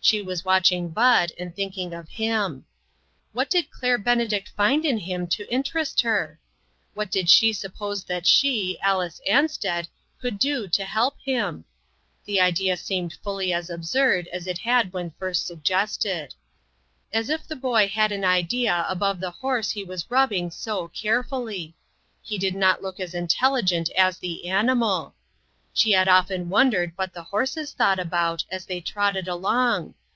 She 0.00 0.22
was 0.22 0.42
watching 0.42 0.88
Bud, 0.88 1.32
and 1.38 1.54
thinking 1.54 1.92
of 1.92 2.08
him. 2.08 2.64
What 3.34 3.50
did 3.50 3.70
Claire 3.70 3.98
Benedict 3.98 4.48
find 4.56 4.86
in 4.86 4.96
him 4.96 5.26
to 5.26 5.46
in 5.52 5.62
terest 5.62 6.00
her? 6.00 6.40
What 6.94 7.10
did 7.10 7.28
she 7.28 7.52
suppose 7.52 8.04
that 8.04 8.26
she. 8.26 8.76
2/8 8.76 8.76
INTERRUPTED. 8.76 8.84
Alice 8.84 9.20
Ansted, 9.28 9.88
could 10.18 10.38
do 10.38 10.66
to 10.66 10.84
help 10.86 11.16
him? 11.22 11.66
The 12.24 12.40
idea 12.40 12.78
seemed 12.78 13.18
fully 13.22 13.52
as 13.52 13.68
absurd 13.68 14.28
as 14.28 14.46
it 14.46 14.58
had 14.58 14.94
when 14.94 15.10
first 15.18 15.46
suggested. 15.46 16.34
As 17.12 17.28
if 17.28 17.46
the 17.46 17.56
boy 17.56 17.86
had 17.88 18.10
an 18.10 18.24
idea 18.24 18.86
above 18.88 19.20
the 19.20 19.30
horse 19.32 19.72
he 19.72 19.84
was 19.84 20.10
rubbing 20.10 20.50
so 20.50 20.88
carefully! 20.88 21.74
He 22.22 22.38
did 22.38 22.54
not 22.54 22.80
look 22.82 22.98
as 22.98 23.12
intelligent 23.12 23.90
as 23.90 24.16
the 24.16 24.48
animal. 24.48 25.16
She 25.74 25.92
had 25.92 26.08
often 26.08 26.48
wondered 26.48 26.92
what 26.96 27.12
the 27.12 27.22
horses 27.22 27.70
thought 27.72 28.00
about, 28.00 28.44
as 28.50 28.64
they 28.64 28.80
trotted 28.80 29.28
along. 29.28 29.94